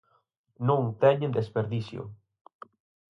[0.67, 2.01] Non teñen desperdicio.